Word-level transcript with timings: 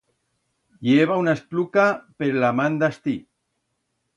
I 0.93 0.95
heba 1.01 1.17
una 1.23 1.35
espluca 1.39 1.85
per 2.23 2.33
la 2.45 2.51
man 2.61 2.81
d'astí. 2.85 3.15